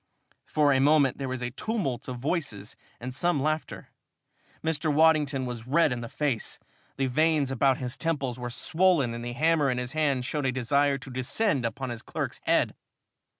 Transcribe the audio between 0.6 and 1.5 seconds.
a moment there was